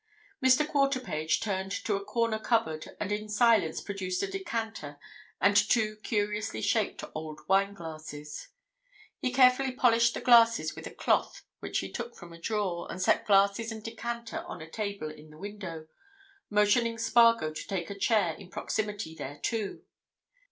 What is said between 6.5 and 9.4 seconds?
shaped old wine glasses. He